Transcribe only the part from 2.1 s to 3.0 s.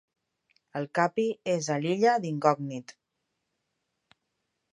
d'incògnit.